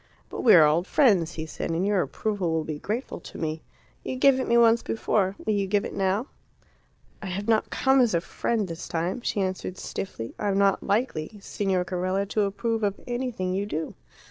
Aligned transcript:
"But 0.29 0.41
we 0.41 0.55
are 0.55 0.65
old 0.65 0.87
friends," 0.87 1.33
he 1.33 1.45
said, 1.45 1.69
"and 1.69 1.85
your 1.85 2.01
approval 2.01 2.51
will 2.51 2.63
be 2.63 2.79
grateful 2.79 3.19
to 3.19 3.37
me. 3.37 3.61
You 4.03 4.15
gave 4.15 4.39
it 4.39 4.47
me 4.47 4.57
once 4.57 4.81
before. 4.81 5.35
Will 5.45 5.53
you 5.53 5.67
give 5.67 5.85
it 5.85 5.93
now?" 5.93 6.25
"I 7.21 7.27
have 7.27 7.47
not 7.47 7.69
come 7.69 8.01
as 8.01 8.15
a 8.15 8.21
friend 8.21 8.67
this 8.67 8.87
time," 8.87 9.21
she 9.21 9.41
answered 9.41 9.77
stiffly. 9.77 10.33
"I 10.39 10.47
am 10.47 10.57
not 10.57 10.81
likely, 10.81 11.37
Signor 11.39 11.85
Carella, 11.85 12.25
to 12.29 12.41
approve 12.45 12.81
of 12.81 12.99
anything 13.05 13.53
you 13.53 13.67
do." 13.67 13.93